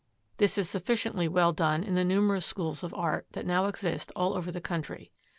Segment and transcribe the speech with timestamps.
[0.37, 4.33] This is sufficiently well done in the numerous schools of art that now exist all
[4.33, 5.11] over the country.